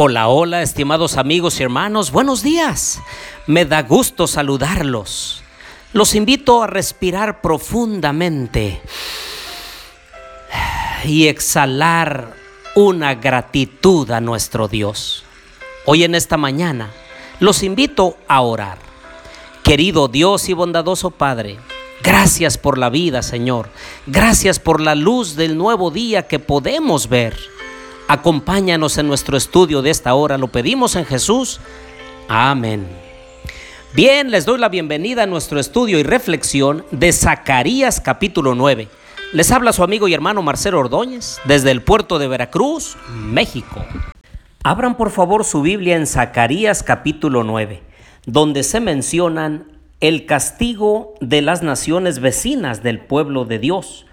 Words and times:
Hola, 0.00 0.28
hola, 0.28 0.62
estimados 0.62 1.16
amigos 1.16 1.58
y 1.58 1.64
hermanos, 1.64 2.12
buenos 2.12 2.44
días. 2.44 3.00
Me 3.48 3.64
da 3.64 3.82
gusto 3.82 4.28
saludarlos. 4.28 5.42
Los 5.92 6.14
invito 6.14 6.62
a 6.62 6.68
respirar 6.68 7.40
profundamente 7.40 8.80
y 11.04 11.26
exhalar 11.26 12.32
una 12.76 13.16
gratitud 13.16 14.08
a 14.12 14.20
nuestro 14.20 14.68
Dios. 14.68 15.24
Hoy 15.84 16.04
en 16.04 16.14
esta 16.14 16.36
mañana 16.36 16.92
los 17.40 17.64
invito 17.64 18.18
a 18.28 18.40
orar. 18.42 18.78
Querido 19.64 20.06
Dios 20.06 20.48
y 20.48 20.52
bondadoso 20.52 21.10
Padre, 21.10 21.58
gracias 22.04 22.56
por 22.56 22.78
la 22.78 22.88
vida, 22.88 23.22
Señor. 23.22 23.68
Gracias 24.06 24.60
por 24.60 24.80
la 24.80 24.94
luz 24.94 25.34
del 25.34 25.58
nuevo 25.58 25.90
día 25.90 26.28
que 26.28 26.38
podemos 26.38 27.08
ver. 27.08 27.36
Acompáñanos 28.10 28.96
en 28.96 29.06
nuestro 29.06 29.36
estudio 29.36 29.82
de 29.82 29.90
esta 29.90 30.14
hora, 30.14 30.38
lo 30.38 30.48
pedimos 30.48 30.96
en 30.96 31.04
Jesús. 31.04 31.60
Amén. 32.26 32.88
Bien, 33.92 34.30
les 34.30 34.46
doy 34.46 34.58
la 34.58 34.70
bienvenida 34.70 35.24
a 35.24 35.26
nuestro 35.26 35.60
estudio 35.60 35.98
y 35.98 36.02
reflexión 36.02 36.86
de 36.90 37.12
Zacarías 37.12 38.00
capítulo 38.00 38.54
9. 38.54 38.88
Les 39.34 39.52
habla 39.52 39.74
su 39.74 39.82
amigo 39.82 40.08
y 40.08 40.14
hermano 40.14 40.40
Marcelo 40.40 40.80
Ordóñez 40.80 41.38
desde 41.44 41.70
el 41.70 41.82
puerto 41.82 42.18
de 42.18 42.28
Veracruz, 42.28 42.96
México. 43.14 43.84
Abran 44.62 44.96
por 44.96 45.10
favor 45.10 45.44
su 45.44 45.60
Biblia 45.60 45.94
en 45.94 46.06
Zacarías 46.06 46.82
capítulo 46.82 47.44
9, 47.44 47.82
donde 48.24 48.62
se 48.62 48.80
mencionan 48.80 49.66
el 50.00 50.24
castigo 50.24 51.12
de 51.20 51.42
las 51.42 51.62
naciones 51.62 52.20
vecinas 52.20 52.82
del 52.82 53.00
pueblo 53.00 53.44
de 53.44 53.58
Dios 53.58 54.06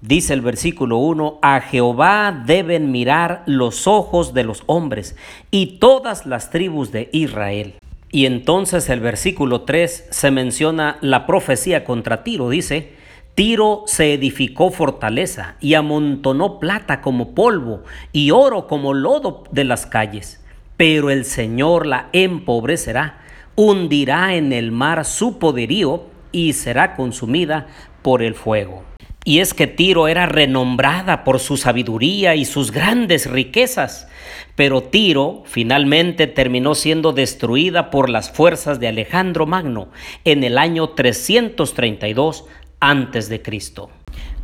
Dice 0.00 0.32
el 0.32 0.42
versículo 0.42 0.98
1, 0.98 1.40
a 1.42 1.60
Jehová 1.60 2.44
deben 2.46 2.92
mirar 2.92 3.42
los 3.46 3.88
ojos 3.88 4.32
de 4.32 4.44
los 4.44 4.62
hombres 4.66 5.16
y 5.50 5.78
todas 5.78 6.24
las 6.24 6.50
tribus 6.50 6.92
de 6.92 7.08
Israel. 7.12 7.74
Y 8.12 8.26
entonces 8.26 8.88
el 8.90 9.00
versículo 9.00 9.62
3 9.62 10.06
se 10.10 10.30
menciona 10.30 10.98
la 11.00 11.26
profecía 11.26 11.84
contra 11.84 12.22
Tiro. 12.22 12.48
Dice, 12.48 12.92
Tiro 13.34 13.82
se 13.86 14.14
edificó 14.14 14.70
fortaleza 14.70 15.56
y 15.60 15.74
amontonó 15.74 16.60
plata 16.60 17.00
como 17.00 17.34
polvo 17.34 17.82
y 18.12 18.30
oro 18.30 18.68
como 18.68 18.94
lodo 18.94 19.42
de 19.50 19.64
las 19.64 19.84
calles. 19.84 20.44
Pero 20.76 21.10
el 21.10 21.24
Señor 21.24 21.86
la 21.86 22.08
empobrecerá, 22.12 23.18
hundirá 23.56 24.36
en 24.36 24.52
el 24.52 24.70
mar 24.70 25.04
su 25.04 25.40
poderío 25.40 26.04
y 26.30 26.52
será 26.52 26.94
consumida 26.94 27.66
por 28.02 28.22
el 28.22 28.36
fuego. 28.36 28.84
Y 29.28 29.40
es 29.40 29.52
que 29.52 29.66
Tiro 29.66 30.08
era 30.08 30.24
renombrada 30.24 31.22
por 31.22 31.38
su 31.38 31.58
sabiduría 31.58 32.34
y 32.34 32.46
sus 32.46 32.70
grandes 32.70 33.30
riquezas, 33.30 34.08
pero 34.54 34.82
Tiro 34.84 35.42
finalmente 35.44 36.26
terminó 36.26 36.74
siendo 36.74 37.12
destruida 37.12 37.90
por 37.90 38.08
las 38.08 38.30
fuerzas 38.30 38.80
de 38.80 38.88
Alejandro 38.88 39.44
Magno 39.44 39.88
en 40.24 40.44
el 40.44 40.56
año 40.56 40.88
332 40.88 42.46
a.C. 42.80 43.42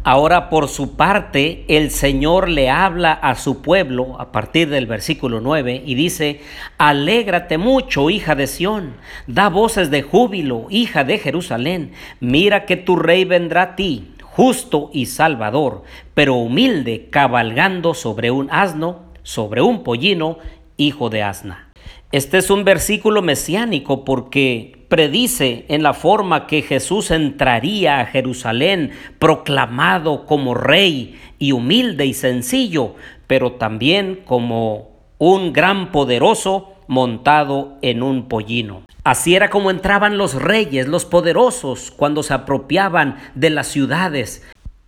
Ahora 0.02 0.50
por 0.50 0.68
su 0.68 0.96
parte 0.96 1.64
el 1.68 1.90
Señor 1.90 2.50
le 2.50 2.68
habla 2.68 3.14
a 3.14 3.36
su 3.36 3.62
pueblo 3.62 4.20
a 4.20 4.32
partir 4.32 4.68
del 4.68 4.86
versículo 4.86 5.40
9 5.40 5.82
y 5.86 5.94
dice, 5.94 6.42
Alégrate 6.76 7.56
mucho, 7.56 8.10
hija 8.10 8.34
de 8.34 8.46
Sión, 8.46 8.96
da 9.26 9.48
voces 9.48 9.90
de 9.90 10.02
júbilo, 10.02 10.66
hija 10.68 11.04
de 11.04 11.16
Jerusalén, 11.16 11.92
mira 12.20 12.66
que 12.66 12.76
tu 12.76 12.96
rey 12.96 13.24
vendrá 13.24 13.62
a 13.62 13.76
ti 13.76 14.10
justo 14.36 14.90
y 14.92 15.06
salvador, 15.06 15.84
pero 16.12 16.34
humilde, 16.34 17.06
cabalgando 17.08 17.94
sobre 17.94 18.32
un 18.32 18.48
asno, 18.50 19.02
sobre 19.22 19.62
un 19.62 19.84
pollino, 19.84 20.38
hijo 20.76 21.08
de 21.08 21.22
asna. 21.22 21.70
Este 22.10 22.38
es 22.38 22.50
un 22.50 22.64
versículo 22.64 23.22
mesiánico 23.22 24.04
porque 24.04 24.86
predice 24.88 25.66
en 25.68 25.84
la 25.84 25.94
forma 25.94 26.48
que 26.48 26.62
Jesús 26.62 27.12
entraría 27.12 28.00
a 28.00 28.06
Jerusalén 28.06 28.90
proclamado 29.20 30.26
como 30.26 30.54
rey 30.54 31.16
y 31.38 31.52
humilde 31.52 32.04
y 32.04 32.14
sencillo, 32.14 32.96
pero 33.28 33.52
también 33.52 34.22
como 34.24 34.90
un 35.18 35.52
gran 35.52 35.92
poderoso 35.92 36.72
montado 36.88 37.78
en 37.82 38.02
un 38.02 38.26
pollino. 38.28 38.82
Así 39.04 39.34
era 39.34 39.50
como 39.50 39.70
entraban 39.70 40.16
los 40.16 40.34
reyes, 40.34 40.88
los 40.88 41.04
poderosos, 41.04 41.90
cuando 41.90 42.22
se 42.22 42.32
apropiaban 42.32 43.18
de 43.34 43.50
las 43.50 43.68
ciudades, 43.68 44.42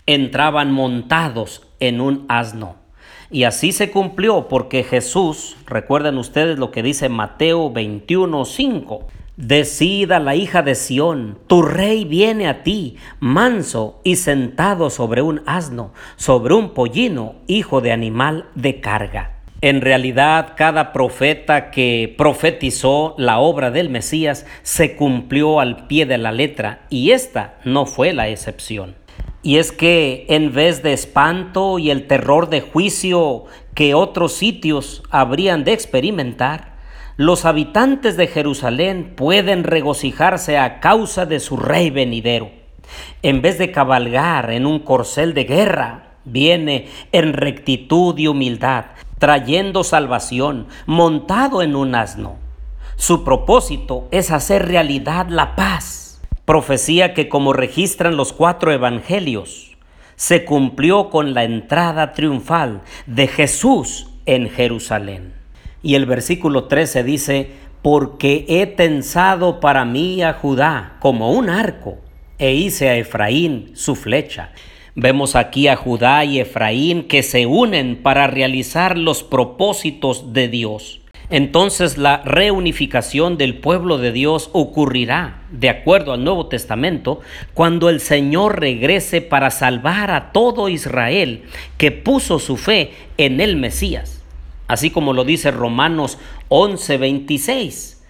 entraban 0.06 0.72
montados 0.72 1.68
en 1.80 2.00
un 2.00 2.24
asno. 2.30 2.76
Y 3.30 3.44
así 3.44 3.72
se 3.72 3.90
cumplió 3.90 4.48
porque 4.48 4.84
Jesús, 4.84 5.58
recuerden 5.66 6.16
ustedes 6.16 6.58
lo 6.58 6.70
que 6.70 6.82
dice 6.82 7.10
Mateo 7.10 7.70
21:5, 7.70 9.04
Decida 9.36 10.18
la 10.18 10.34
hija 10.34 10.62
de 10.62 10.74
Sión, 10.74 11.38
tu 11.46 11.60
rey 11.60 12.06
viene 12.06 12.48
a 12.48 12.62
ti, 12.62 12.96
manso 13.20 14.00
y 14.02 14.16
sentado 14.16 14.88
sobre 14.88 15.20
un 15.20 15.42
asno, 15.44 15.92
sobre 16.16 16.54
un 16.54 16.70
pollino, 16.70 17.34
hijo 17.46 17.82
de 17.82 17.92
animal 17.92 18.46
de 18.54 18.80
carga. 18.80 19.35
En 19.66 19.80
realidad, 19.80 20.52
cada 20.56 20.92
profeta 20.92 21.72
que 21.72 22.14
profetizó 22.16 23.16
la 23.18 23.40
obra 23.40 23.72
del 23.72 23.88
Mesías 23.88 24.46
se 24.62 24.94
cumplió 24.94 25.58
al 25.58 25.88
pie 25.88 26.06
de 26.06 26.18
la 26.18 26.30
letra 26.30 26.86
y 26.88 27.10
esta 27.10 27.58
no 27.64 27.84
fue 27.84 28.12
la 28.12 28.28
excepción. 28.28 28.94
Y 29.42 29.56
es 29.56 29.72
que 29.72 30.24
en 30.28 30.54
vez 30.54 30.84
de 30.84 30.92
espanto 30.92 31.80
y 31.80 31.90
el 31.90 32.06
terror 32.06 32.48
de 32.48 32.60
juicio 32.60 33.46
que 33.74 33.94
otros 33.94 34.34
sitios 34.34 35.02
habrían 35.10 35.64
de 35.64 35.72
experimentar, 35.72 36.76
los 37.16 37.44
habitantes 37.44 38.16
de 38.16 38.28
Jerusalén 38.28 39.14
pueden 39.16 39.64
regocijarse 39.64 40.58
a 40.58 40.78
causa 40.78 41.26
de 41.26 41.40
su 41.40 41.56
rey 41.56 41.90
venidero. 41.90 42.52
En 43.22 43.42
vez 43.42 43.58
de 43.58 43.72
cabalgar 43.72 44.52
en 44.52 44.64
un 44.64 44.78
corcel 44.78 45.34
de 45.34 45.42
guerra, 45.42 46.18
viene 46.24 46.86
en 47.10 47.32
rectitud 47.32 48.16
y 48.16 48.28
humildad, 48.28 48.84
trayendo 49.18 49.84
salvación, 49.84 50.66
montado 50.86 51.62
en 51.62 51.76
un 51.76 51.94
asno. 51.94 52.36
Su 52.96 53.24
propósito 53.24 54.08
es 54.10 54.30
hacer 54.30 54.66
realidad 54.66 55.28
la 55.28 55.54
paz, 55.56 56.20
profecía 56.44 57.14
que 57.14 57.28
como 57.28 57.52
registran 57.52 58.16
los 58.16 58.32
cuatro 58.32 58.72
evangelios, 58.72 59.76
se 60.16 60.44
cumplió 60.44 61.10
con 61.10 61.34
la 61.34 61.44
entrada 61.44 62.12
triunfal 62.12 62.80
de 63.06 63.28
Jesús 63.28 64.08
en 64.24 64.48
Jerusalén. 64.48 65.34
Y 65.82 65.94
el 65.94 66.06
versículo 66.06 66.64
13 66.64 67.04
dice, 67.04 67.50
porque 67.82 68.44
he 68.48 68.66
tensado 68.66 69.60
para 69.60 69.84
mí 69.84 70.22
a 70.22 70.32
Judá 70.32 70.96
como 71.00 71.32
un 71.32 71.50
arco, 71.50 71.98
e 72.38 72.54
hice 72.54 72.88
a 72.88 72.96
Efraín 72.96 73.70
su 73.74 73.94
flecha. 73.94 74.50
Vemos 74.98 75.36
aquí 75.36 75.68
a 75.68 75.76
Judá 75.76 76.24
y 76.24 76.40
Efraín 76.40 77.02
que 77.02 77.22
se 77.22 77.44
unen 77.44 77.96
para 78.02 78.28
realizar 78.28 78.96
los 78.96 79.22
propósitos 79.22 80.32
de 80.32 80.48
Dios. 80.48 81.02
Entonces 81.28 81.98
la 81.98 82.22
reunificación 82.24 83.36
del 83.36 83.58
pueblo 83.58 83.98
de 83.98 84.10
Dios 84.10 84.48
ocurrirá, 84.54 85.42
de 85.50 85.68
acuerdo 85.68 86.14
al 86.14 86.24
Nuevo 86.24 86.46
Testamento, 86.46 87.20
cuando 87.52 87.90
el 87.90 88.00
Señor 88.00 88.58
regrese 88.58 89.20
para 89.20 89.50
salvar 89.50 90.10
a 90.10 90.32
todo 90.32 90.70
Israel 90.70 91.42
que 91.76 91.92
puso 91.92 92.38
su 92.38 92.56
fe 92.56 92.92
en 93.18 93.42
el 93.42 93.56
Mesías. 93.56 94.24
Así 94.66 94.88
como 94.88 95.12
lo 95.12 95.24
dice 95.24 95.50
Romanos 95.50 96.16
11:26. 96.48 98.02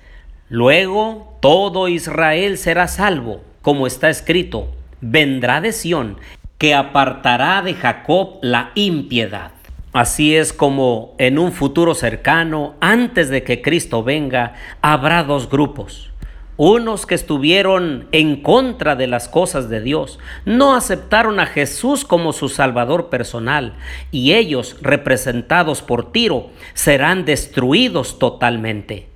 Luego 0.49 1.37
todo 1.41 1.89
Israel 1.89 2.57
será 2.59 2.87
salvo, 2.87 3.41
como 3.61 3.89
está 3.89 4.09
escrito, 4.09 4.69
vendrá 5.01 5.61
de 5.61 5.73
Sión 5.73 6.19
que 6.59 6.75
apartará 6.75 7.63
de 7.63 7.75
Jacob 7.75 8.39
la 8.43 8.71
impiedad. 8.75 9.53
Así 9.93 10.37
es 10.37 10.53
como 10.53 11.15
en 11.19 11.39
un 11.39 11.53
futuro 11.53 11.95
cercano, 11.95 12.75
antes 12.81 13.29
de 13.29 13.43
que 13.43 13.63
Cristo 13.63 14.03
venga, 14.03 14.55
habrá 14.83 15.23
dos 15.23 15.49
grupos. 15.49 16.11
Unos 16.59 17.05
que 17.05 17.15
estuvieron 17.15 18.09
en 18.13 18.43
contra 18.43 18.97
de 18.97 19.07
las 19.07 19.29
cosas 19.29 19.69
de 19.69 19.83
Dios, 19.83 20.19
no 20.47 20.75
aceptaron 20.75 21.39
a 21.39 21.47
Jesús 21.47 22.05
como 22.05 22.33
su 22.33 22.49
Salvador 22.49 23.11
personal, 23.11 23.75
y 24.11 24.33
ellos, 24.33 24.77
representados 24.81 25.83
por 25.83 26.13
Tiro, 26.13 26.49
serán 26.73 27.27
destruidos 27.27 28.19
totalmente. 28.19 29.09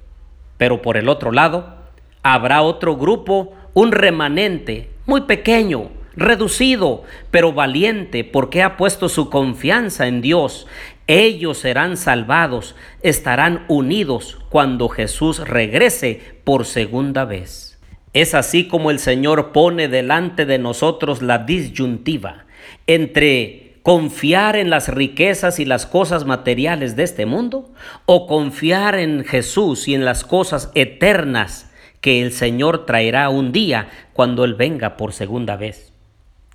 Pero 0.58 0.82
por 0.82 0.98
el 0.98 1.08
otro 1.08 1.32
lado, 1.32 1.76
habrá 2.22 2.60
otro 2.60 2.96
grupo, 2.96 3.54
un 3.72 3.92
remanente 3.92 4.90
muy 5.06 5.22
pequeño, 5.22 5.99
reducido, 6.20 7.02
pero 7.30 7.52
valiente, 7.52 8.22
porque 8.22 8.62
ha 8.62 8.76
puesto 8.76 9.08
su 9.08 9.30
confianza 9.30 10.06
en 10.06 10.20
Dios. 10.20 10.66
Ellos 11.06 11.58
serán 11.58 11.96
salvados, 11.96 12.76
estarán 13.02 13.64
unidos 13.68 14.38
cuando 14.48 14.88
Jesús 14.88 15.40
regrese 15.40 16.20
por 16.44 16.64
segunda 16.64 17.24
vez. 17.24 17.80
Es 18.12 18.34
así 18.34 18.68
como 18.68 18.90
el 18.90 18.98
Señor 18.98 19.52
pone 19.52 19.88
delante 19.88 20.46
de 20.46 20.58
nosotros 20.58 21.22
la 21.22 21.38
disyuntiva 21.38 22.46
entre 22.86 23.78
confiar 23.82 24.56
en 24.56 24.68
las 24.68 24.88
riquezas 24.88 25.58
y 25.58 25.64
las 25.64 25.86
cosas 25.86 26.24
materiales 26.24 26.96
de 26.96 27.04
este 27.04 27.24
mundo 27.24 27.72
o 28.06 28.26
confiar 28.26 28.96
en 28.96 29.24
Jesús 29.24 29.88
y 29.88 29.94
en 29.94 30.04
las 30.04 30.24
cosas 30.24 30.70
eternas 30.74 31.70
que 32.00 32.22
el 32.22 32.32
Señor 32.32 32.86
traerá 32.86 33.28
un 33.28 33.52
día 33.52 33.88
cuando 34.12 34.44
Él 34.44 34.54
venga 34.54 34.96
por 34.96 35.12
segunda 35.12 35.56
vez. 35.56 35.92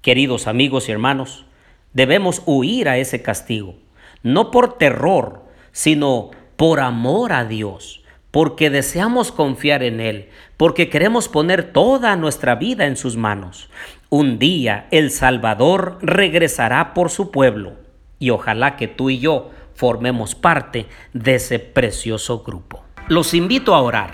Queridos 0.05 0.45
amigos 0.45 0.87
y 0.87 0.91
hermanos, 0.91 1.45
debemos 1.93 2.43
huir 2.45 2.89
a 2.89 2.99
ese 2.99 3.23
castigo, 3.23 3.73
no 4.21 4.51
por 4.51 4.77
terror, 4.77 5.45
sino 5.71 6.29
por 6.57 6.79
amor 6.79 7.33
a 7.33 7.43
Dios, 7.43 8.03
porque 8.29 8.69
deseamos 8.69 9.31
confiar 9.31 9.81
en 9.81 9.99
Él, 9.99 10.29
porque 10.57 10.89
queremos 10.89 11.27
poner 11.27 11.73
toda 11.73 12.15
nuestra 12.17 12.53
vida 12.53 12.85
en 12.85 12.97
sus 12.97 13.17
manos. 13.17 13.71
Un 14.09 14.37
día 14.37 14.85
el 14.91 15.09
Salvador 15.09 15.97
regresará 16.03 16.93
por 16.93 17.09
su 17.09 17.31
pueblo 17.31 17.73
y 18.19 18.29
ojalá 18.29 18.75
que 18.75 18.87
tú 18.87 19.09
y 19.09 19.17
yo 19.17 19.49
formemos 19.73 20.35
parte 20.35 20.85
de 21.13 21.33
ese 21.33 21.57
precioso 21.57 22.43
grupo. 22.43 22.83
Los 23.07 23.33
invito 23.33 23.73
a 23.73 23.81
orar. 23.81 24.13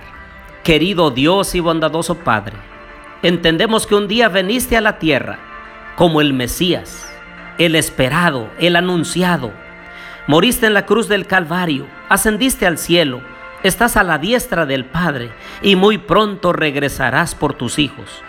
Querido 0.63 1.11
Dios 1.11 1.53
y 1.53 1.59
bondadoso 1.59 2.19
Padre, 2.19 2.55
entendemos 3.23 3.85
que 3.85 3.95
un 3.95 4.07
día 4.07 4.29
veniste 4.29 4.77
a 4.77 4.81
la 4.81 4.97
tierra 4.97 5.50
como 5.95 6.21
el 6.21 6.33
Mesías, 6.33 7.11
el 7.57 7.75
esperado, 7.75 8.49
el 8.59 8.75
anunciado. 8.75 9.51
Moriste 10.27 10.67
en 10.67 10.73
la 10.73 10.85
cruz 10.85 11.07
del 11.07 11.27
Calvario, 11.27 11.87
ascendiste 12.09 12.65
al 12.65 12.77
cielo, 12.77 13.21
estás 13.63 13.97
a 13.97 14.03
la 14.03 14.17
diestra 14.17 14.65
del 14.65 14.85
Padre 14.85 15.31
y 15.61 15.75
muy 15.75 15.97
pronto 15.97 16.53
regresarás 16.53 17.35
por 17.35 17.53
tus 17.53 17.79
hijos, 17.79 18.21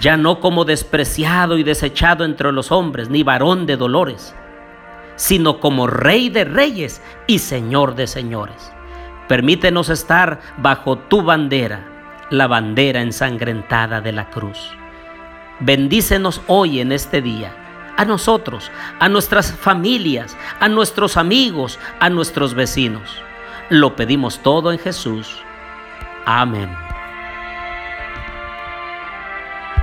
ya 0.00 0.16
no 0.16 0.40
como 0.40 0.64
despreciado 0.64 1.58
y 1.58 1.62
desechado 1.62 2.24
entre 2.24 2.52
los 2.52 2.72
hombres, 2.72 3.10
ni 3.10 3.22
varón 3.22 3.66
de 3.66 3.76
dolores, 3.76 4.34
sino 5.16 5.60
como 5.60 5.86
Rey 5.86 6.30
de 6.30 6.44
reyes 6.44 7.02
y 7.26 7.40
Señor 7.40 7.94
de 7.94 8.06
señores. 8.06 8.72
Permítenos 9.28 9.90
estar 9.90 10.40
bajo 10.56 10.98
tu 10.98 11.22
bandera, 11.22 11.86
la 12.30 12.46
bandera 12.46 13.02
ensangrentada 13.02 14.00
de 14.00 14.12
la 14.12 14.30
cruz. 14.30 14.79
Bendícenos 15.60 16.40
hoy 16.46 16.80
en 16.80 16.90
este 16.90 17.20
día 17.20 17.54
a 17.98 18.06
nosotros, 18.06 18.70
a 18.98 19.10
nuestras 19.10 19.52
familias, 19.52 20.34
a 20.58 20.68
nuestros 20.70 21.18
amigos, 21.18 21.78
a 22.00 22.08
nuestros 22.08 22.54
vecinos. 22.54 23.10
Lo 23.68 23.94
pedimos 23.94 24.42
todo 24.42 24.72
en 24.72 24.78
Jesús. 24.78 25.42
Amén. 26.24 26.89